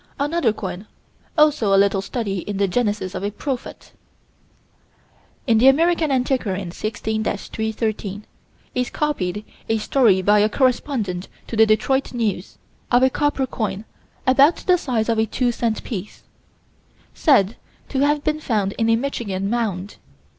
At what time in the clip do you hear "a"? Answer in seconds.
1.75-1.77, 3.23-3.29, 9.69-9.77, 10.39-10.49, 13.03-13.11, 15.19-15.27, 18.89-18.95